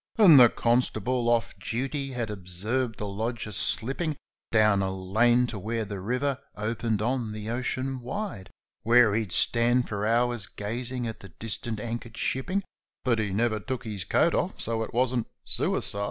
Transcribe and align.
And 0.17 0.39
the 0.39 0.49
constable, 0.49 1.29
off 1.29 1.53
duty, 1.59 2.13
had 2.13 2.31
observed 2.31 2.97
the 2.97 3.07
lodger 3.07 3.51
slipping 3.51 4.17
Down 4.51 4.81
a 4.81 4.89
lane 4.91 5.45
to 5.45 5.59
where 5.59 5.85
the 5.85 5.99
river 5.99 6.39
opened 6.57 7.03
on 7.03 7.33
the 7.33 7.49
ocean 7.51 7.99
wide, 8.01 8.49
Where 8.81 9.13
he'd 9.13 9.31
stand 9.31 9.87
for 9.87 10.03
hours 10.07 10.47
gazing 10.47 11.05
at 11.05 11.19
the 11.19 11.29
distant 11.29 11.79
anchor'd 11.79 12.17
shipping, 12.17 12.63
But 13.05 13.19
he 13.19 13.29
never 13.29 13.59
took 13.59 13.83
his 13.83 14.03
coat 14.03 14.33
off, 14.33 14.59
so 14.59 14.81
it 14.81 14.91
wasn't 14.91 15.27
suicide. 15.43 15.99